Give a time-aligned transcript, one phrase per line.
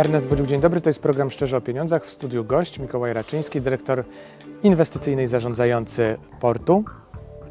[0.00, 0.80] Ernest dzień dobry.
[0.80, 2.04] To jest program Szczerze o Pieniądzach.
[2.04, 4.04] W studiu gość Mikołaj Raczyński, dyrektor
[4.62, 6.84] inwestycyjny i zarządzający portu.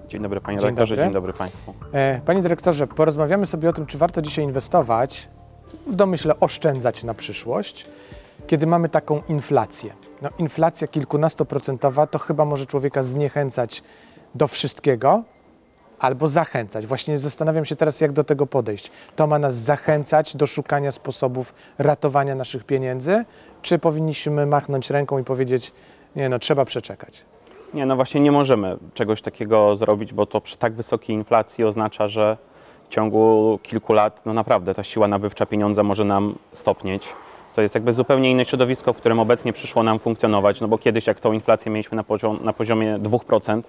[0.07, 1.05] Dzień dobry panie Dzień dyrektorze, dobry.
[1.05, 1.73] dzień dobry państwu.
[1.93, 5.29] E, Panie dyrektorze, porozmawiamy sobie o tym, czy warto dzisiaj inwestować,
[5.87, 7.85] w domyśle oszczędzać na przyszłość,
[8.47, 9.93] kiedy mamy taką inflację.
[10.21, 13.83] No, inflacja kilkunastoprocentowa to chyba może człowieka zniechęcać
[14.35, 15.23] do wszystkiego
[15.99, 16.85] albo zachęcać.
[16.85, 18.91] Właśnie zastanawiam się teraz, jak do tego podejść.
[19.15, 23.25] To ma nas zachęcać do szukania sposobów ratowania naszych pieniędzy,
[23.61, 25.73] czy powinniśmy machnąć ręką i powiedzieć,
[26.15, 27.25] nie no, trzeba przeczekać.
[27.73, 32.07] Nie, no właśnie nie możemy czegoś takiego zrobić, bo to przy tak wysokiej inflacji oznacza,
[32.07, 32.37] że
[32.89, 37.13] w ciągu kilku lat no naprawdę ta siła nabywcza pieniądza może nam stopnieć.
[37.55, 41.07] To jest jakby zupełnie inne środowisko, w którym obecnie przyszło nam funkcjonować, no bo kiedyś
[41.07, 43.61] jak tą inflację mieliśmy na, poziom, na poziomie 2%,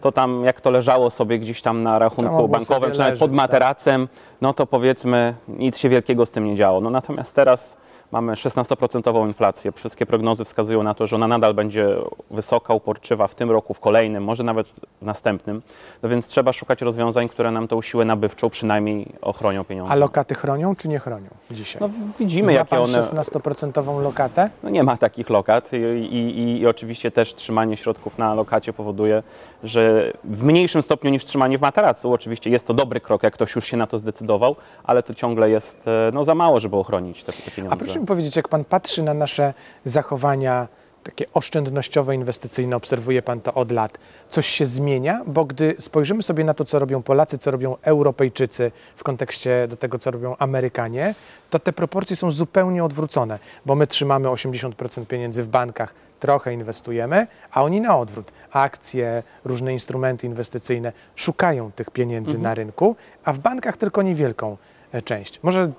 [0.00, 3.18] to tam jak to leżało sobie gdzieś tam na Tam rachunku mogło bankowym, czy nawet
[3.18, 3.50] pod leżeć, tak.
[3.50, 4.08] materacem,
[4.40, 6.80] no to powiedzmy nic się wielkiego z tym nie działo.
[6.80, 7.76] No natomiast teraz
[8.12, 9.72] mamy 16% inflację.
[9.72, 11.96] Wszystkie prognozy wskazują na to, że ona nadal będzie
[12.30, 15.62] wysoka, uporczywa w tym roku, w kolejnym, może nawet w następnym.
[16.02, 19.92] No więc trzeba szukać rozwiązań, które nam tą siłę nabywczą przynajmniej ochronią pieniądze.
[19.92, 21.80] A lokaty chronią, czy nie chronią dzisiaj?
[21.80, 23.00] No widzimy, Zna jakie pan one...
[23.00, 24.50] 16% lokatę?
[24.62, 29.22] No nie ma takich lokat i, i, i oczywiście też trzymanie środków na lokacie powoduje,
[29.62, 32.12] że w mniejszym stopniu niż trzymanie w materacu.
[32.12, 35.50] Oczywiście jest to dobry krok, jak ktoś już się na to zdecydował, ale to ciągle
[35.50, 37.97] jest e, no, za mało, żeby ochronić te, te pieniądze.
[37.98, 39.54] Proszę mi powiedzieć, jak pan patrzy na nasze
[39.84, 40.68] zachowania
[41.02, 45.22] takie oszczędnościowe, inwestycyjne, obserwuje pan to od lat, coś się zmienia?
[45.26, 49.76] Bo gdy spojrzymy sobie na to, co robią Polacy, co robią Europejczycy w kontekście do
[49.76, 51.14] tego, co robią Amerykanie,
[51.50, 57.26] to te proporcje są zupełnie odwrócone, bo my trzymamy 80% pieniędzy w bankach, trochę inwestujemy,
[57.50, 58.32] a oni na odwrót.
[58.52, 64.56] Akcje, różne instrumenty inwestycyjne szukają tych pieniędzy na rynku, a w bankach tylko niewielką
[65.04, 65.40] część.
[65.42, 65.72] Może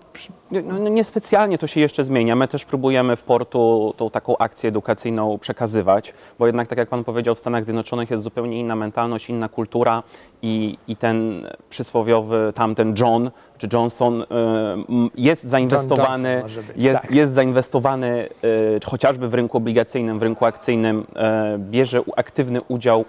[0.52, 2.36] No, no niespecjalnie to się jeszcze zmienia.
[2.36, 7.04] My też próbujemy w portu tą taką akcję edukacyjną przekazywać, bo jednak, tak jak Pan
[7.04, 10.04] powiedział, w Stanach Zjednoczonych jest zupełnie inna mentalność, inna kultura
[10.42, 14.26] i, i ten przysłowiowy tamten John czy Johnson
[14.90, 17.12] m, jest zainwestowany, Johnson być, jest, tak.
[17.12, 21.06] jest zainwestowany y, chociażby w rynku obligacyjnym, w rynku akcyjnym,
[21.58, 23.06] bierze aktywny udział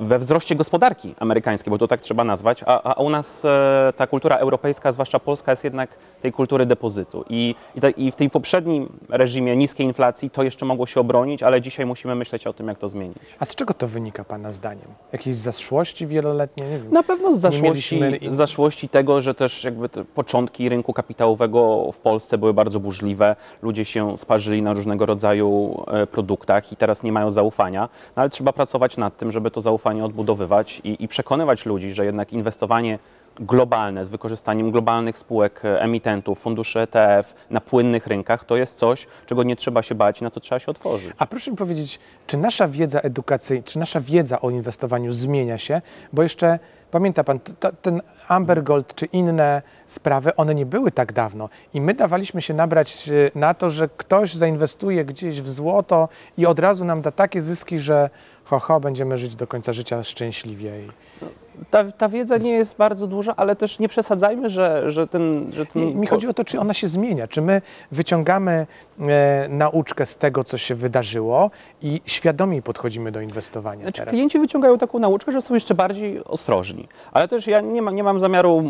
[0.00, 4.06] we wzroście gospodarki amerykańskiej, bo to tak trzeba nazwać, a, a u nas e, ta
[4.06, 5.90] kultura europejska, zwłaszcza polska, jest jednak
[6.22, 7.24] tej kultury depozytu.
[7.28, 11.42] I, i, te, I w tej poprzednim reżimie niskiej inflacji to jeszcze mogło się obronić,
[11.42, 13.18] ale dzisiaj musimy myśleć o tym, jak to zmienić.
[13.38, 14.86] A z czego to wynika Pana zdaniem?
[15.12, 16.64] Jakieś zaszłości wieloletnie?
[16.64, 16.92] Nie wiem.
[16.92, 21.98] Na pewno z zaszłości, mieliśmy- zaszłości tego, że też jakby te początki rynku kapitałowego w
[21.98, 23.36] Polsce były bardzo burzliwe.
[23.62, 27.88] Ludzie się sparzyli na różnego rodzaju e, produktach i teraz nie mają zaufania.
[28.16, 29.71] No ale trzeba pracować nad tym, żeby to zaufanie
[30.04, 32.98] odbudowywać i, i przekonywać ludzi, że jednak inwestowanie
[33.40, 39.06] globalne z wykorzystaniem globalnych spółek, e, emitentów, funduszy ETF na płynnych rynkach to jest coś,
[39.26, 41.12] czego nie trzeba się bać na co trzeba się otworzyć.
[41.18, 45.80] A proszę mi powiedzieć, czy nasza wiedza edukacyjna, czy nasza wiedza o inwestowaniu zmienia się?
[46.12, 46.58] Bo jeszcze
[46.92, 51.48] pamięta Pan, t- t- ten Amber Gold czy inne sprawy, one nie były tak dawno
[51.74, 56.08] i my dawaliśmy się nabrać e, na to, że ktoś zainwestuje gdzieś w złoto
[56.38, 58.10] i od razu nam da takie zyski, że
[58.44, 60.70] ho, ho, będziemy żyć do końca życia szczęśliwie.
[60.80, 60.88] I...
[61.70, 65.52] Ta, ta wiedza nie jest bardzo duża, ale też nie przesadzajmy, że, że ten...
[65.52, 68.66] Że ten Nie, mi chodzi o to, czy ona się zmienia, czy my wyciągamy
[69.00, 71.50] e, nauczkę z tego, co się wydarzyło
[71.82, 74.12] i świadomiej podchodzimy do inwestowania Znaczy, teraz.
[74.12, 76.88] klienci wyciągają taką nauczkę, że są jeszcze bardziej ostrożni.
[77.12, 78.64] Ale też ja nie, ma, nie mam zamiaru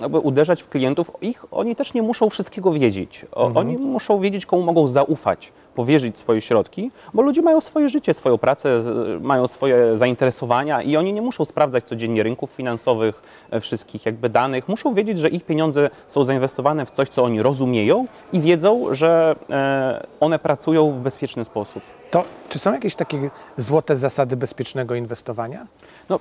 [0.00, 1.10] jakby uderzać w klientów.
[1.20, 3.26] Ich, oni też nie muszą wszystkiego wiedzieć.
[3.32, 3.66] O, Mhm.
[3.66, 8.38] Oni muszą wiedzieć, komu mogą zaufać, powierzyć swoje środki, bo ludzie mają swoje życie, swoją
[8.38, 8.82] pracę,
[9.20, 14.68] mają swoje zainteresowania i oni nie muszą sprawdzać codziennie rynków finansowych, e, wszystkich jakby danych.
[14.68, 19.36] Muszą wiedzieć, że ich pieniądze są zainwestowane w coś, co oni rozumieją i wiedzą, że
[19.50, 21.82] e, one pracują w bezpieczny sposób.
[22.10, 25.66] To czy są jakieś takie złote zasady bezpiecznego inwestowania?
[26.08, 26.20] No,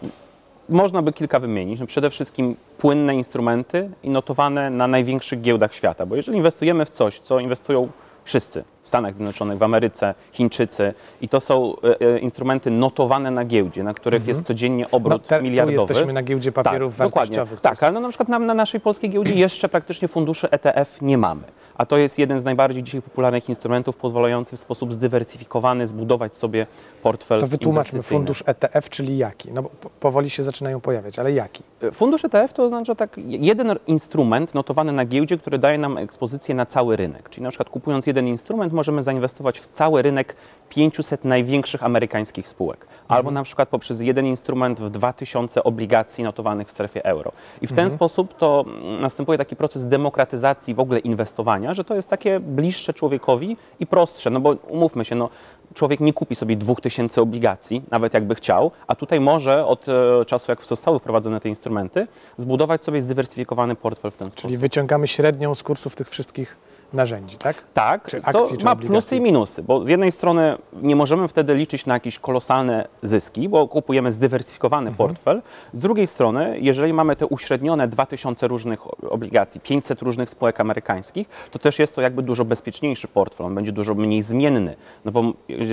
[0.70, 1.80] można by kilka wymienić.
[1.80, 6.90] No, przede wszystkim płynne instrumenty i notowane na największych giełdach świata, bo jeżeli inwestujemy w
[6.90, 7.90] coś, co inwestują
[8.24, 13.46] wszyscy w Stanach Zjednoczonych, w Ameryce, Chińczycy i to są e, e, instrumenty notowane na
[13.46, 15.78] giełdzie, na których jest codziennie No, obrót te, tu miliardowy.
[15.78, 17.62] jesteśmy na giełdzie papierów tak, wartościowych.
[17.62, 21.18] Tak, ale no, na przykład na, na naszej polskiej giełdzie jeszcze praktycznie funduszy ETF nie
[21.18, 21.44] mamy.
[21.78, 26.68] A to jest jeden z najbardziej dzisiaj popularnych instrumentów pozwalający w sposób zdywersyfikowany zbudować sobie
[27.04, 29.52] portfel To wytłumaczmy, fundusz ETF, czyli jaki?
[29.52, 29.64] No
[30.00, 31.64] powoli się zaczynają pojawiać, ale jaki?
[31.94, 36.66] Fundusz ETF to oznacza tak jeden instrument notowany na giełdzie, który daje nam ekspozycję na
[36.66, 37.30] cały rynek.
[37.30, 40.36] Czyli na przykład kupując jeden instrument możemy zainwestować w cały rynek
[40.70, 42.88] 500 największych amerykańskich spółek.
[43.08, 47.32] Albo na przykład poprzez jeden instrument w 2000 obligacji notowanych w strefie euro.
[47.62, 51.84] I w ten sposób to mm, następuje taki proces demokratyzacji w ogóle inwestowania inwestowania, że
[51.84, 55.30] to jest takie bliższe człowiekowi i prostsze, no bo umówmy się, no,
[55.74, 60.52] człowiek nie kupi sobie 2000 obligacji, nawet jakby chciał, a tutaj może od e, czasu,
[60.52, 64.58] jak zostały wprowadzone te instrumenty, zbudować sobie zdywersyfikowany portfel w ten Czyli sposób.
[64.58, 66.58] wyciągamy średnią z kursów tych wszystkich
[66.94, 67.56] narzędzi, tak?
[67.74, 68.94] Tak, Czy co akcji, czy ma obligacji?
[68.94, 73.50] plusy i minusy, bo z jednej strony nie możemy wtedy liczyć na jakieś kolosalne zyski,
[73.50, 74.98] bo kupujemy zdywersyfikowany Mhm.
[75.08, 75.42] portfel.
[75.74, 81.60] Z drugiej strony, jeżeli mamy te uśrednione 2000 różnych obligacji, 500 różnych spółek amerykańskich, to
[81.60, 85.24] też jest to jakby dużo bezpieczniejszy portfel, on będzie dużo mniej zmienny, no bo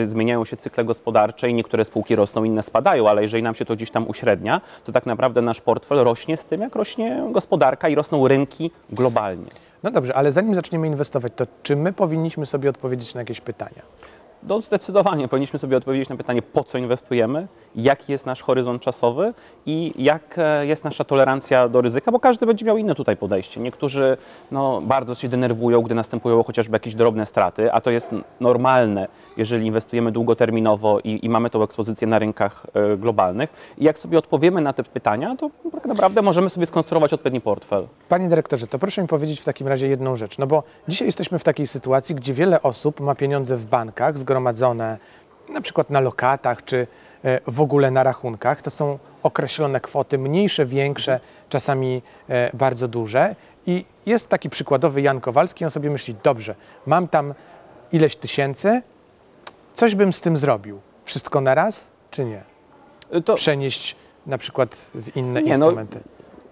[0.07, 3.77] zmieniają się cykle gospodarcze i niektóre spółki rosną, inne spadają, ale jeżeli nam się to
[3.77, 7.95] gdzieś tam uśrednia, to tak naprawdę nasz portfel rośnie z tym, jak rośnie gospodarka i
[7.95, 9.47] rosną rynki globalnie.
[9.83, 13.83] No dobrze, ale zanim zaczniemy inwestować, to czy my powinniśmy sobie odpowiedzieć na jakieś pytania?
[14.43, 19.35] No zdecydowanie powinniśmy sobie odpowiedzieć na pytanie, po co inwestujemy, jaki jest nasz horyzont czasowy
[19.67, 23.61] i jak e, jest nasza tolerancja do ryzyka, bo każdy będzie miał inne tutaj podejście.
[23.61, 24.17] Niektórzy
[24.51, 29.67] no, bardzo się denerwują, gdy następują chociażby jakieś drobne straty, a to jest normalne, jeżeli
[29.67, 33.75] inwestujemy długoterminowo i, i mamy tą ekspozycję na rynkach e, globalnych.
[33.79, 37.87] I jak sobie odpowiemy na te pytania, to tak naprawdę możemy sobie skonstruować odpowiedni portfel.
[38.09, 40.39] Panie dyrektorze, to proszę mi powiedzieć w takim razie jedną rzecz.
[40.39, 44.99] No bo dzisiaj jesteśmy w takiej sytuacji, gdzie wiele osób ma pieniądze w bankach zgromadzone
[45.49, 46.87] na przykład na lokatach czy
[47.25, 48.63] e, w ogóle na rachunkach.
[48.63, 53.37] To są określone kwoty, mniejsze, większe, czasami e, bardzo duże.
[53.67, 56.55] I jest taki przykładowy Jan Kowalski, on sobie myśli, dobrze,
[56.87, 57.35] mam tam
[57.93, 58.83] ileś tysięcy,
[59.75, 60.81] coś bym z tym zrobił.
[61.05, 62.43] Wszystko na raz, czy nie?
[63.25, 63.97] To, Przenieść
[64.27, 65.73] na przykład w inne Nie, no,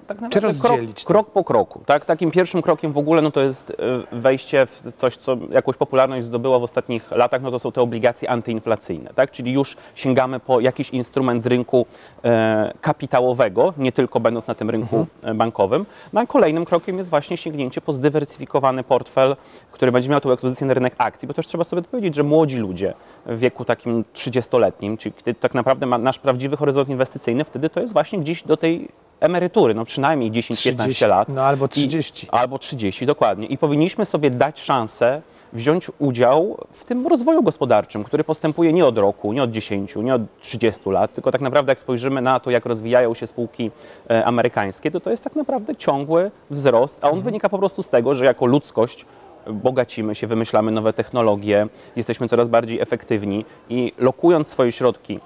[0.07, 1.09] tak Czy naprawdę rozdzielić to?
[1.09, 1.81] krok, krok po kroku.
[1.87, 2.05] Tak?
[2.05, 3.75] Takim pierwszym krokiem w ogóle no to jest e,
[4.17, 8.31] wejście w coś, co jakąś popularność zdobyło w ostatnich latach, no to są te obligacje
[8.31, 9.11] antyinflacyjne.
[9.15, 9.31] Tak?
[9.31, 11.87] Czyli już sięgamy po jakiś instrument z rynku
[12.25, 15.87] e, kapitałowego, nie tylko będąc na tym rynku e, bankowym.
[16.13, 19.37] No a kolejnym krokiem jest właśnie sięgnięcie po zdywersyfikowany portfel,
[19.73, 22.57] który będzie miał tą ekspozycję na rynek akcji, bo też trzeba sobie powiedzieć, że młodzi
[22.57, 22.95] ludzie
[23.27, 27.81] w wieku takim 30-letnim, czyli kiedy tak naprawdę ma nasz prawdziwy horyzont inwestycyjny, wtedy to
[27.81, 28.89] jest właśnie gdzieś do tej
[29.21, 31.29] emerytury, no przynajmniej 10-15 lat.
[31.29, 32.29] No albo I- 30.
[32.31, 33.47] albo 30, dokładnie.
[33.47, 35.23] I powinniśmy sobie dać szansę
[35.53, 40.15] wziąć udział w tym rozwoju gospodarczym, który postępuje nie od roku, nie od 10, nie
[40.15, 43.71] od 30 lat, tylko tak naprawdę jak spojrzymy na to, jak rozwijają się spółki
[44.11, 47.89] e, amerykańskie, to to jest tak naprawdę ciągły wzrost, a on wynika po prostu z
[47.89, 49.07] tego, że jako ludzkość
[49.51, 51.67] bogacimy się, wymyślamy nowe technologie,
[51.97, 55.21] jesteśmy coraz bardziej efektywni i lokując swoje środki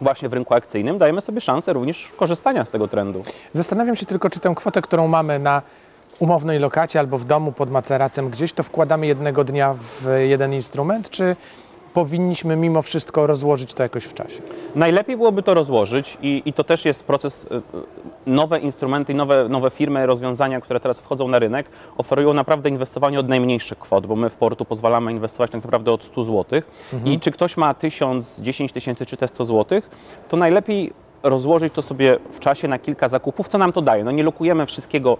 [0.00, 3.24] właśnie w rynku akcyjnym, dajemy sobie szansę również korzystania z tego trendu.
[3.52, 5.62] Zastanawiam się tylko, czy tę kwotę, którą mamy na
[6.18, 11.10] umownej lokacie albo w domu pod materacem gdzieś, to wkładamy jednego dnia w jeden instrument,
[11.10, 11.36] czy
[11.94, 14.42] powinniśmy mimo wszystko rozłożyć to jakoś w czasie?
[14.74, 17.44] Najlepiej byłoby to rozłożyć i, i to też jest proces.
[17.44, 17.60] y, y,
[18.26, 21.66] Nowe instrumenty nowe, nowe firmy, rozwiązania, które teraz wchodzą na rynek,
[21.98, 26.04] oferują naprawdę inwestowanie od najmniejszych kwot, bo my w portu pozwalamy inwestować tak naprawdę od
[26.04, 26.62] 100 zł.
[27.04, 29.82] I czy ktoś ma 1000, 10 tysięcy czy te 100 zł,
[30.28, 30.92] to najlepiej
[31.22, 33.48] rozłożyć to sobie w czasie na kilka zakupów.
[33.48, 34.04] Co nam to daje?
[34.04, 35.16] No nie lokujemy wszystkiego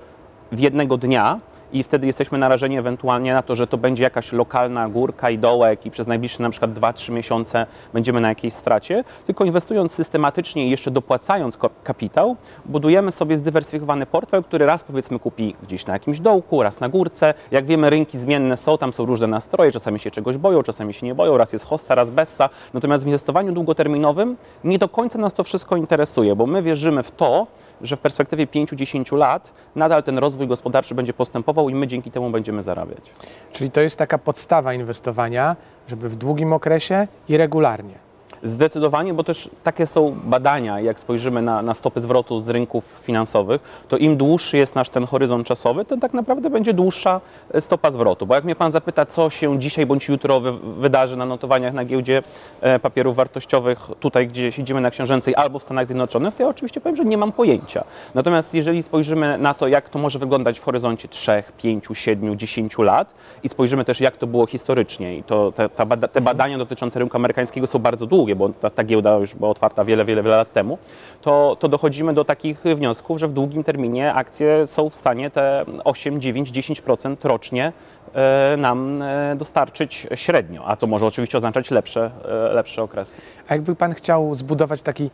[0.52, 1.40] w jednego dnia
[1.74, 5.86] i wtedy jesteśmy narażeni ewentualnie na to, że to będzie jakaś lokalna górka i dołek
[5.86, 10.70] i przez najbliższe na przykład 2-3 miesiące będziemy na jakiejś stracie, tylko inwestując systematycznie i
[10.70, 16.62] jeszcze dopłacając kapitał, budujemy sobie zdywersyfikowany portfel, który raz powiedzmy kupi gdzieś na jakimś dołku,
[16.62, 17.34] raz na górce.
[17.50, 21.06] Jak wiemy, rynki zmienne są, tam są różne nastroje, czasami się czegoś boją, czasami się
[21.06, 22.50] nie boją, raz jest hossa, raz bessa.
[22.74, 27.10] Natomiast w inwestowaniu długoterminowym nie do końca nas to wszystko interesuje, bo my wierzymy w
[27.10, 27.46] to,
[27.80, 32.30] że w perspektywie 5-10 lat nadal ten rozwój gospodarczy będzie postępował i my dzięki temu
[32.30, 33.12] będziemy zarabiać.
[33.52, 35.56] Czyli to jest taka podstawa inwestowania,
[35.88, 38.13] żeby w długim okresie i regularnie.
[38.44, 43.84] Zdecydowanie, bo też takie są badania, jak spojrzymy na, na stopy zwrotu z rynków finansowych,
[43.88, 47.20] to im dłuższy jest nasz ten horyzont czasowy, tym tak naprawdę będzie dłuższa
[47.54, 48.26] e, stopa zwrotu.
[48.26, 51.84] Bo jak mnie Pan zapyta, co się dzisiaj bądź jutro wy, wydarzy na notowaniach na
[51.84, 52.22] giełdzie
[52.60, 56.80] e, papierów wartościowych, tutaj gdzie siedzimy na Książęcej albo w Stanach Zjednoczonych, to ja oczywiście
[56.80, 57.84] powiem, że nie mam pojęcia.
[58.14, 62.78] Natomiast jeżeli spojrzymy na to, jak to może wyglądać w horyzoncie 3, 5, 7, 10
[62.78, 66.98] lat i spojrzymy też, jak to było historycznie i to, te, ta te badania dotyczące
[66.98, 70.36] rynku amerykańskiego są bardzo długie, bo ta, ta giełda już była otwarta wiele, wiele, wiele
[70.36, 70.78] lat temu,
[71.22, 75.64] to, to dochodzimy do takich wniosków, że w długim terminie akcje są w stanie te
[75.84, 77.72] 8, 9, 10% rocznie
[78.14, 83.20] e, nam e, dostarczyć średnio, a to może oczywiście oznaczać lepsze, e, lepsze okresy.
[83.48, 85.10] A jakby Pan chciał zbudować taki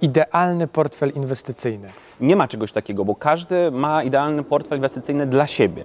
[0.00, 1.88] idealny portfel inwestycyjny,
[2.20, 5.84] Nie ma czegoś takiego, bo każdy ma idealny portfel inwestycyjny dla siebie.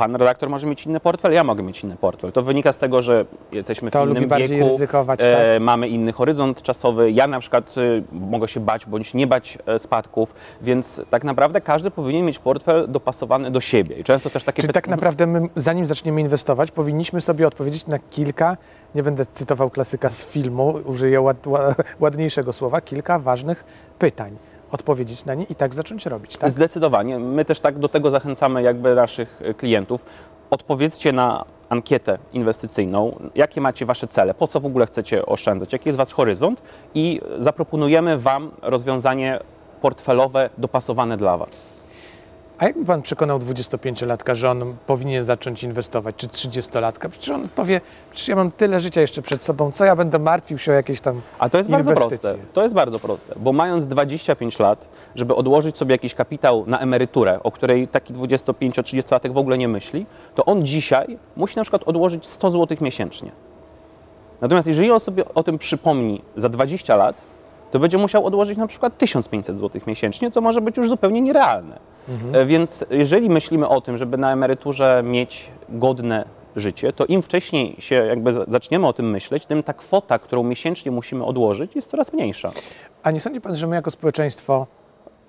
[0.00, 2.32] Pan redaktor może mieć inny portfel, ja mogę mieć inny portfel.
[2.32, 5.62] To wynika z tego, że jesteśmy To w innym lubi bardziej wieku, ryzykować, e, tak?
[5.62, 7.10] mamy inny horyzont czasowy.
[7.10, 11.60] Ja na przykład y, mogę się bać bądź nie bać e, spadków, więc tak naprawdę
[11.60, 13.96] każdy powinien mieć portfel dopasowany do siebie.
[13.96, 17.98] I często też takie Czyli tak naprawdę my, zanim zaczniemy inwestować, powinniśmy sobie odpowiedzieć na
[17.98, 18.56] kilka,
[18.94, 23.64] nie będę cytował klasyka z filmu, użyję ład, ła- ładniejszego słowa, kilka ważnych
[23.98, 24.36] pytań.
[24.72, 26.50] Odpowiedzieć na nie i tak zacząć robić, tak?
[26.50, 27.18] Zdecydowanie.
[27.18, 30.04] My też tak do tego zachęcamy jakby naszych e, klientów.
[30.50, 35.88] Odpowiedzcie na ankietę inwestycyjną, jakie macie wasze cele, po co w ogóle chcecie oszczędzać, jaki
[35.88, 36.62] jest wasz horyzont
[36.94, 39.40] i zaproponujemy wam rozwiązanie
[39.80, 41.48] portfelowe dopasowane dla was.
[42.60, 47.08] A jakby pan przekonał 25-latka, że on powinien zacząć inwestować, czy 30-latka?
[47.08, 50.58] Przecież on powie, przecież ja mam tyle życia jeszcze przed sobą, co ja będę martwił
[50.58, 52.30] się o jakieś tam A to jest bardzo inwestycje?
[52.30, 52.46] proste.
[52.52, 57.42] To jest bardzo proste, bo mając 25 lat, żeby odłożyć sobie jakiś kapitał na emeryturę,
[57.42, 62.26] o której taki 25-30-latek w ogóle nie myśli, to on dzisiaj musi na przykład odłożyć
[62.26, 63.30] 100 zł miesięcznie.
[64.40, 67.22] Natomiast jeżeli on sobie o tym przypomni za 20 lat,
[67.70, 71.78] to będzie musiał odłożyć na przykład 1500 zł miesięcznie, co może być już zupełnie nierealne.
[72.32, 76.24] E, Więc jeżeli myślimy o tym, żeby na emeryturze mieć godne
[76.56, 80.42] życie, to im wcześniej się jakby za- zaczniemy o tym myśleć, tym ta kwota, którą
[80.42, 82.50] miesięcznie musimy odłożyć, jest coraz mniejsza.
[83.02, 84.66] A nie sądzi pan, że my jako społeczeństwo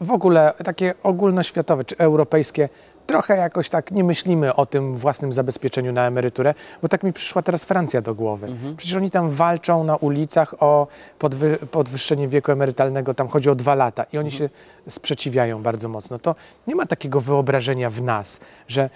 [0.01, 2.69] w ogóle takie ogólnoświatowe czy europejskie
[3.07, 7.41] trochę jakoś tak nie myślimy o tym własnym zabezpieczeniu na emeryturę, bo tak mi przyszła
[7.41, 8.47] teraz Francja do głowy.
[8.77, 10.87] Przecież oni tam walczą na ulicach o
[11.19, 14.49] podwy, podwyższenie wieku emerytalnego, tam chodzi o dwa lata i oni się
[14.89, 16.19] sprzeciwiają bardzo mocno.
[16.19, 16.35] To
[16.67, 18.89] nie ma takiego wyobrażenia w nas, że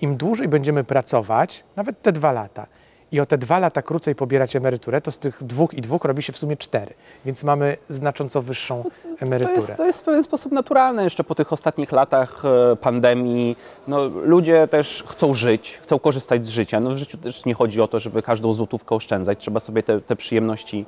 [0.00, 2.66] im dłużej będziemy pracować, nawet te dwa lata,
[3.14, 6.22] i o te dwa lata krócej pobierać emeryturę, to z tych dwóch i dwóch robi
[6.22, 6.94] się w sumie cztery.
[7.24, 9.56] Więc mamy znacząco wyższą To emeryturę.
[9.56, 13.56] jest, to jest w pewien sposób naturalne jeszcze po tych ostatnich latach e, pandemii.
[13.88, 16.80] No, ludzie też chcą żyć, chcą korzystać z życia.
[16.80, 19.38] No, w życiu też nie chodzi o to, żeby każdą złotówkę oszczędzać.
[19.38, 20.86] Trzeba sobie te, te przyjemności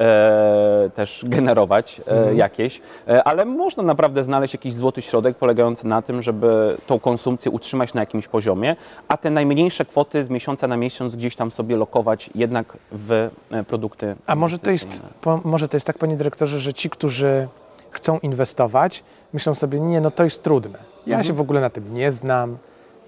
[0.00, 2.80] e, też generować e, jakieś.
[3.08, 7.94] E, ale można naprawdę znaleźć jakiś złoty środek polegający na tym, żeby tą konsumpcję utrzymać
[7.94, 8.76] na jakimś poziomie,
[9.08, 13.64] a te najmniejsze kwoty z miesiąca na miesiąc gdzieś tam sobie lokować jednak w e,
[13.64, 14.16] produkty.
[14.26, 17.48] A może to, jest, po, może to jest tak, panie dyrektorze, że ci, którzy
[17.90, 20.78] chcą inwestować, myślą sobie, nie, no to jest trudne.
[21.06, 22.58] Ja się w ogóle na tym nie znam.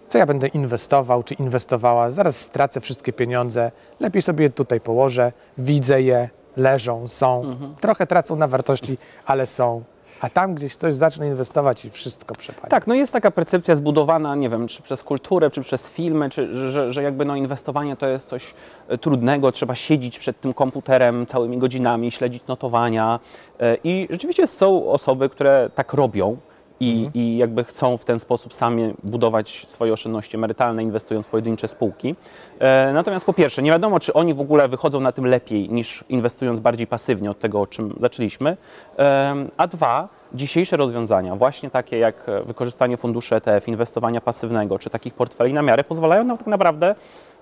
[0.08, 2.10] Co ja będę inwestował czy inwestowała?
[2.10, 3.72] Zaraz stracę wszystkie pieniądze.
[4.00, 5.32] Lepiej sobie je tutaj położę.
[5.58, 7.56] Widzę je, leżą, są.
[7.80, 9.82] Trochę tracą na wartości, ale są.
[10.20, 12.70] A tam gdzieś coś zacznę inwestować i wszystko przepadnie.
[12.70, 16.54] Tak, no jest taka percepcja zbudowana, nie wiem, czy przez kulturę, czy przez filmy, czy,
[16.54, 18.54] że- że, że jakby no inwestowanie to jest coś
[18.88, 23.20] e, trudnego, trzeba siedzieć przed tym komputerem całymi godzinami, śledzić notowania.
[23.60, 26.36] E, I rzeczywiście są osoby, które tak robią.
[26.80, 31.68] I, I jakby chcą w ten sposób sami budować swoje oszczędności emerytalne, inwestując w pojedyncze
[31.68, 32.14] spółki.
[32.58, 36.04] E, natomiast po pierwsze, nie wiadomo, czy oni w ogóle wychodzą na tym lepiej niż
[36.08, 38.56] inwestując bardziej pasywnie od tego, o czym zaczęliśmy.
[38.98, 45.14] E, a dwa, dzisiejsze rozwiązania, właśnie takie jak wykorzystanie funduszy ETF, inwestowania pasywnego, czy takich
[45.14, 46.94] portfeli na miarę, pozwalają nam tak naprawdę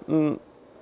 [0.09, 0.39] mm,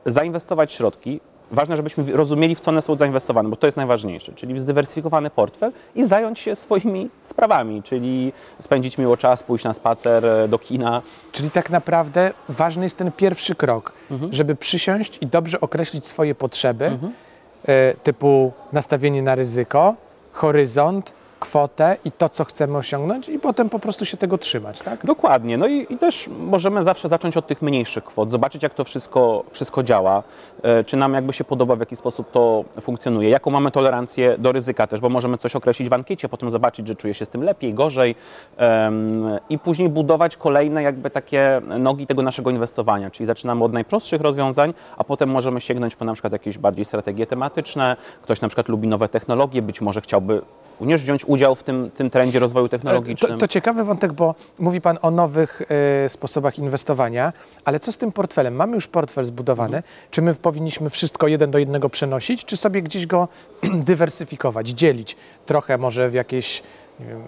[0.07, 1.21] zainwestować środki.
[1.51, 5.31] Ważne, żebyśmy rozumieli, w co one są zainwestowane, bo to jest najważniejsze, czyli w zdywersyfikowany
[5.31, 10.59] portfel i zająć się swoimi sprawami, czyli spędzić miło czas, pójść na spacer, e, do
[10.59, 11.03] kina.
[11.33, 13.93] Czyli tak naprawdę ważny jest ten pierwszy krok,
[14.31, 16.99] żeby przysiąść i dobrze określić swoje potrzeby,
[17.69, 19.95] e, typu nastawienie na ryzyko,
[20.33, 25.07] horyzont, kwotę i to, co chcemy osiągnąć, i potem po prostu się tego trzymać, tak?
[25.07, 25.59] Dokładnie.
[25.59, 29.45] No i, i też możemy zawsze zacząć od tych mniejszych kwot, zobaczyć jak to wszystko,
[29.51, 30.23] wszystko działa,
[30.63, 34.53] e, czy nam jakby się podoba, w jaki sposób to funkcjonuje, jaką mamy tolerancję do
[34.53, 37.43] ryzyka też, bo możemy coś określić w ankiecie, potem zobaczyć, że czuję się z tym
[37.43, 38.15] lepiej, gorzej
[39.49, 44.75] i później budować kolejne jakby takie nogi tego naszego inwestowania, czyli zaczynamy od najprostszych rozwiązań,
[44.97, 48.89] a potem możemy sięgnąć po na przykład jakieś bardziej strategie tematyczne, ktoś na przykład lubi
[48.89, 50.43] nowe technologie, być może chciałby
[50.81, 53.33] również wziąć udział w tym, tym trendzie rozwoju technologicznym.
[53.33, 55.63] To, to ciekawy wątek, bo mówi Pan o nowych
[56.05, 57.33] e, sposobach inwestowania,
[57.65, 58.55] ale co z tym portfelem?
[58.55, 59.83] Mamy już portfel zbudowany.
[60.11, 63.29] Czy my powinniśmy wszystko jeden do jednego przenosić, czy sobie gdzieś go
[63.89, 65.17] dywersyfikować, dzielić?
[65.47, 66.63] Trochę może w jakieś
[67.01, 67.23] nie wiem,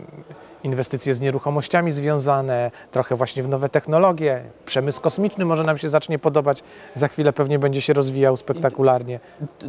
[0.65, 4.43] inwestycje z nieruchomościami związane, trochę właśnie w nowe technologie.
[4.67, 6.63] Przemysł kosmiczny może nam się zacznie podobać.
[6.95, 9.21] Za chwilę pewnie będzie się rozwijał spektakularnie.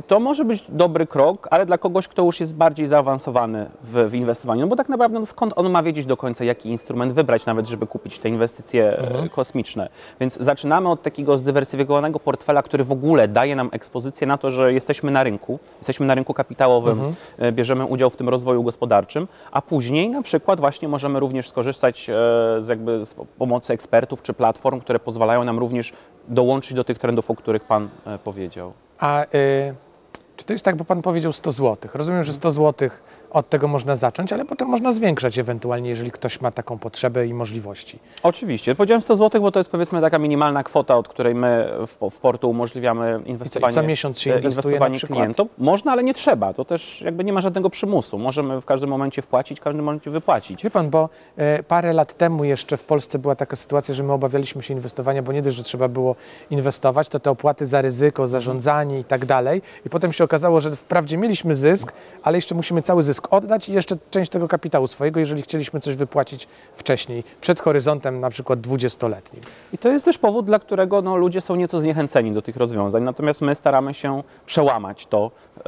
[0.08, 4.13] To może być dobry krok, ale dla kogoś, kto już jest bardziej zaawansowany w, w
[4.13, 7.46] inwestowaniu, no bo tak naprawdę no skąd on ma wiedzieć do końca, jaki instrument wybrać,
[7.46, 9.89] nawet żeby kupić te inwestycje e, kosmiczne.
[10.19, 14.74] Więc zaczynamy od takiego zdywersyfikowanego portfela, który w ogóle daje nam ekspozycję na to, że
[14.74, 19.62] jesteśmy na rynku, jesteśmy na rynku kapitałowym, e, bierzemy udział w tym rozwoju gospodarczym, a
[19.62, 22.13] później na przykład właśnie właśnie możemy również skorzystać e,
[22.59, 25.93] z, jakby, z pomocy ekspertów czy platform, które pozwalają nam również
[26.27, 28.74] dołączyć do tych trendów, o których Pan e, powiedział.
[29.00, 29.27] A y,
[30.36, 31.91] czy to jest tak, bo Pan powiedział 100 zł?
[31.93, 32.89] Rozumiem, że 100 zł
[33.31, 37.33] od tego można zacząć, ale potem można zwiększać ewentualnie, jeżeli ktoś ma taką potrzebę i
[37.33, 38.00] możliwości.
[38.24, 38.75] Oczywiście.
[38.75, 42.19] Powiedziałem 100 zł, bo to jest powiedzmy taka minimalna kwota, od której my w, w
[42.19, 45.48] portu umożliwiamy I co, inwestowanie, i co miesiąc się inwestuje inwestowanie klientów.
[45.57, 46.53] Można, ale nie trzeba.
[46.53, 48.17] To też jakby nie ma żadnego przymusu.
[48.17, 50.63] Możemy w każdym momencie wpłacić, w każdym momencie wypłacić.
[50.63, 54.13] Wie pan, bo e, parę lat temu jeszcze w Polsce była taka sytuacja, że my
[54.13, 56.15] obawialiśmy się inwestowania, bo nie dość, że trzeba było
[56.50, 59.62] inwestować, to te opłaty za ryzyko, zarządzanie i tak dalej.
[59.86, 61.93] I potem się okazało, że wprawdzie mieliśmy zysk,
[62.24, 65.96] ale jeszcze musimy cały zysk oddać i jeszcze część tego kapitału swojego, jeżeli chcieliśmy coś
[65.96, 69.42] wypłacić wcześniej, przed horyzontem na przykład 20-letnim.
[69.74, 73.04] I to jest też powód, dla którego no, ludzie są nieco zniechęceni do tych rozwiązań.
[73.04, 75.62] Natomiast my staramy się przełamać to e,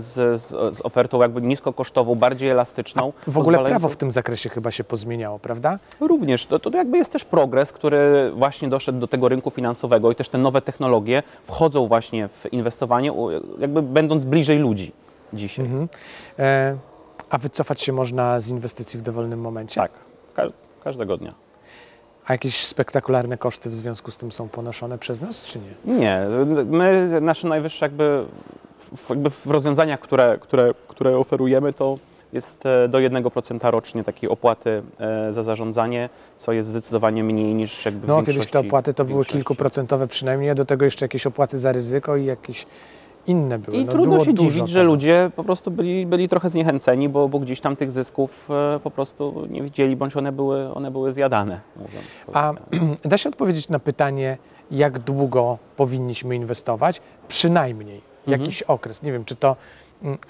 [0.00, 3.12] z, z, z ofertą jakby niskokosztową, bardziej elastyczną.
[3.26, 5.78] W ogóle prawo w tym zakresie chyba się pozmieniało, prawda?
[6.00, 10.14] Również, to, to jakby jest też progres, który właśnie doszedł do tego rynku finansowego i
[10.14, 13.12] też te nowe technologie wchodzą właśnie w inwestowanie,
[13.58, 14.92] jakby będąc bliżej ludzi
[15.32, 15.64] dzisiaj.
[15.64, 15.88] Mhm.
[16.38, 16.76] E,
[17.30, 19.80] a wycofać się można z inwestycji w dowolnym momencie?
[19.80, 19.90] Tak,
[20.34, 20.42] ka
[20.84, 21.34] każdego dnia.
[22.26, 25.96] A jakieś spektakularne koszty w związku z tym są ponoszone przez nas, czy nie?
[25.96, 26.26] Nie,
[26.66, 28.24] my, nasze najwyższe jakby
[28.76, 31.98] w, jakby w rozwiązaniach, które, które, które oferujemy, to
[32.32, 37.84] jest e, do 1% rocznie takiej opłaty e, za zarządzanie, co jest zdecydowanie mniej niż
[37.84, 41.26] jakby w No, kiedyś te opłaty to były kilkuprocentowe przynajmniej, a do tego jeszcze jakieś
[41.26, 42.66] opłaty za ryzyko i jakieś
[43.26, 43.76] inne były.
[43.76, 47.38] I no, trudno się dziwić, że ludzie po prostu byli, byli trochę zniechęceni, bo, bo
[47.38, 51.60] gdzieś tam tych zysków e, po prostu nie widzieli, bądź one były, one były zjadane.
[52.32, 52.52] A
[53.04, 54.38] da się odpowiedzieć na pytanie,
[54.70, 57.00] jak długo powinniśmy inwestować?
[57.28, 58.40] Przynajmniej Mhm.
[58.40, 59.02] jakiś okres.
[59.02, 59.56] Nie wiem, czy to,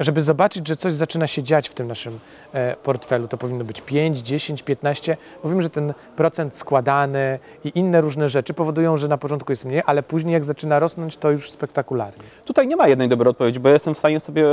[0.00, 2.18] żeby zobaczyć, że coś zaczyna się dziać w tym naszym
[2.52, 5.16] e, portfelu, to powinno być 5, 10, 15.
[5.42, 9.64] Bo wiem, że ten procent składany i inne różne rzeczy powodują, że na początku jest
[9.64, 12.25] mniej, ale później jak zaczyna rosnąć, to już spektakularnie.
[12.44, 14.44] Tutaj nie ma jednej dobrej odpowiedzi, bo jestem w stanie sobie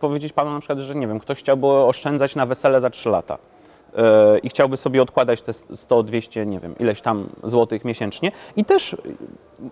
[0.00, 3.38] powiedzieć panu na przykład, że nie wiem, ktoś chciałby oszczędzać na wesele za 3 lata
[4.42, 8.96] i chciałby sobie odkładać te 100, 200, nie wiem, ileś tam złotych miesięcznie i też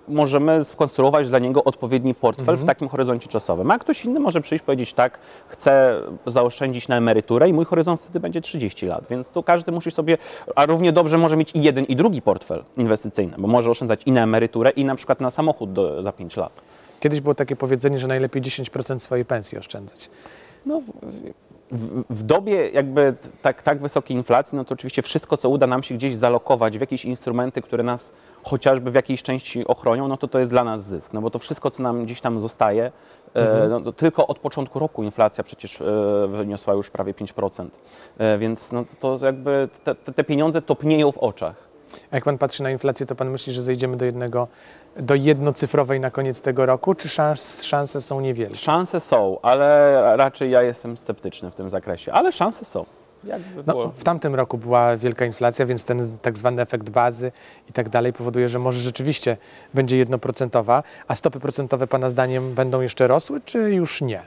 [0.08, 3.70] możemy skonstruować dla niego odpowiedni portfel w takim horyzoncie czasowym.
[3.70, 8.20] A ktoś inny może przyjść powiedzieć tak, chcę zaoszczędzić na emeryturę i mój horyzont wtedy
[8.20, 10.18] będzie 30 lat, więc tu każdy musi sobie,
[10.54, 14.12] a równie dobrze może mieć i jeden i drugi portfel inwestycyjny, bo może oszczędzać i
[14.12, 16.62] na emeryturę i na przykład na samochód do, za 5 lat.
[17.00, 20.10] Kiedyś było takie powiedzenie, że najlepiej 10% swojej pensji oszczędzać.
[20.66, 20.82] No,
[21.70, 25.82] w, w dobie jakby tak, tak wysokiej inflacji, no to oczywiście wszystko, co uda nam
[25.82, 30.28] się gdzieś zalokować w jakieś instrumenty, które nas chociażby w jakiejś części ochronią, no to
[30.28, 31.12] to jest dla nas zysk.
[31.12, 32.92] No bo to wszystko, co nam gdzieś tam zostaje,
[33.34, 35.84] e, no, to tylko od początku roku inflacja przecież e,
[36.28, 37.66] wyniosła już prawie 5%.
[38.18, 41.73] E, więc no, to jakby te te pieniądze topnieją w oczach.
[42.10, 44.48] A jak pan patrzy na inflację, to pan myśli, że zejdziemy do jednego,
[44.96, 48.54] do jednocyfrowej na koniec tego roku, czy szans, szanse są niewielkie?
[48.54, 52.86] Szanse są, ale raczej ja jestem sceptyczny w tym zakresie, ale szanse są.
[53.66, 57.32] No, w tamtym roku była wielka inflacja, więc ten tak zwany efekt bazy
[57.70, 59.36] i tak dalej powoduje, że może rzeczywiście
[59.74, 64.22] będzie jednoprocentowa, a stopy procentowe pana zdaniem będą jeszcze rosły, czy już nie?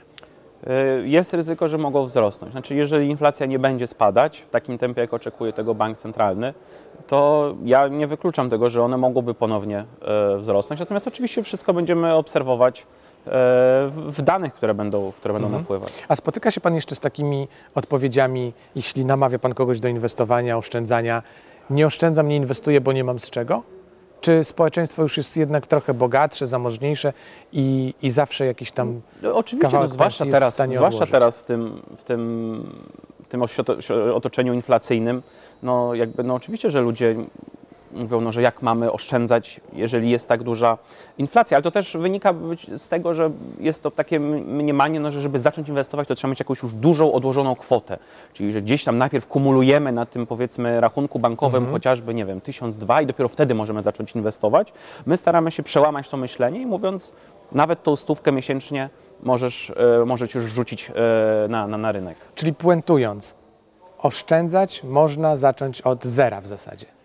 [0.66, 2.52] Y, Jest ryzyko, że mogą wzrosnąć.
[2.52, 6.54] Znaczy, jeżeli inflacja nie będzie spadać w takim tempie, jak oczekuje tego bank centralny,
[7.06, 10.80] to ja nie wykluczam tego, że one mogłyby ponownie e, wzrosnąć.
[10.80, 12.84] Natomiast oczywiście wszystko będziemy obserwować e,
[13.90, 15.92] w danych, które będą, które będą napływać.
[16.08, 21.22] A spotyka się pan jeszcze z takimi odpowiedziami, jeśli namawia pan kogoś do inwestowania, oszczędzania,
[21.70, 23.62] nie oszczędzam, nie inwestuję, bo nie mam z czego?
[24.20, 27.12] Czy społeczeństwo już jest jednak trochę bogatsze, zamożniejsze
[27.52, 32.04] i, i zawsze jakiś tam No, Oczywiście, no, zwłaszcza, teraz, zwłaszcza teraz w tym, w
[32.04, 32.82] tym,
[33.24, 33.42] w tym
[34.14, 35.22] otoczeniu inflacyjnym,
[35.62, 37.16] no jakby, no oczywiście, że ludzie
[37.92, 40.78] mówią, no, że jak mamy oszczędzać, jeżeli jest tak duża
[41.18, 42.34] inflacja, ale to też wynika
[42.76, 46.40] z tego, że jest to takie mniemanie, no, że żeby zacząć inwestować, to trzeba mieć
[46.40, 47.98] jakąś już dużą odłożoną kwotę,
[48.32, 52.76] czyli że gdzieś tam najpierw kumulujemy na tym powiedzmy rachunku bankowym chociażby, nie wiem, tysiąc,
[52.76, 54.72] dwa i dopiero wtedy możemy zacząć inwestować.
[55.06, 57.14] My staramy się przełamać to myślenie i mówiąc,
[57.52, 58.90] nawet tą stówkę miesięcznie
[59.22, 62.18] możesz, e, możesz już wrzucić e, na, na, na rynek.
[62.34, 63.34] Czyli puentując,
[63.98, 66.97] oszczędzać można zacząć od zera w zasadzie.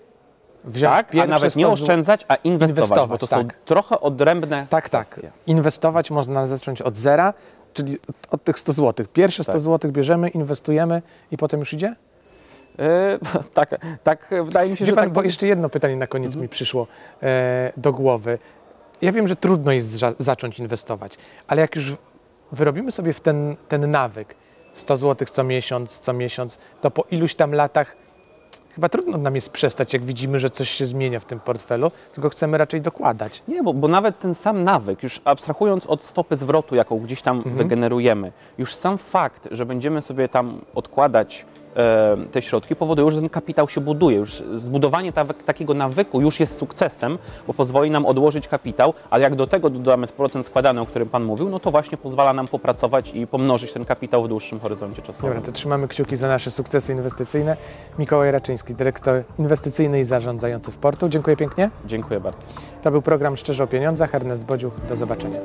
[0.65, 3.53] Wziąć Tak, a nawet nie 100 zł- oszczędzać, a inwestować, Inwestować, to są tak.
[3.65, 5.07] trochę odrębne Tak, tak.
[5.07, 5.31] kwestie.
[5.47, 7.33] Inwestować można zacząć od zera,
[7.73, 9.05] czyli od, od tych 100 zł.
[9.13, 9.61] Pierwsze 100 Tak.
[9.61, 11.95] zł bierzemy, inwestujemy i potem już idzie?
[12.79, 13.19] E,
[13.53, 16.35] tak, tak, wydaje mi się, Wie że pan, tak bo jeszcze jedno pytanie na koniec
[16.35, 16.87] mi przyszło
[17.23, 18.39] e, do głowy.
[19.01, 21.93] Ja wiem, że trudno jest za, zacząć inwestować, ale jak już
[22.51, 24.35] wyrobimy sobie w ten, ten nawyk
[24.73, 27.95] 100 zł co miesiąc, co miesiąc, to po iluś tam latach
[28.75, 32.29] chyba trudno nam jest przestać, jak widzimy, że coś się zmienia w tym portfelu, tylko
[32.29, 33.43] chcemy raczej dokładać.
[33.47, 37.43] Nie, bo, bo nawet ten sam nawyk, już abstrahując od stopy zwrotu, jaką gdzieś tam
[37.45, 41.45] wygenerujemy, już sam fakt, że będziemy sobie tam odkładać
[42.31, 44.17] te środki, powoduje, że ten kapitał się buduje.
[44.17, 49.35] Już zbudowanie ta, takiego nawyku już jest sukcesem, bo pozwoli nam odłożyć kapitał, ale jak
[49.35, 53.11] do tego dodamy procent składany, o którym Pan mówił, no to właśnie pozwala nam popracować
[53.13, 55.29] i pomnożyć ten kapitał w dłuższym horyzoncie czasowym.
[55.29, 57.57] Dobra, to trzymamy kciuki za nasze sukcesy inwestycyjne.
[57.99, 61.09] Mikołaj Raczyński, dyrektor inwestycyjny i zarządzający w portu.
[61.09, 61.69] Dziękuję pięknie.
[61.85, 62.47] Dziękuję bardzo.
[62.83, 64.15] To był program Szczerze o Pieniądzach.
[64.15, 65.39] Ernest Bodziuch, do zobaczenia.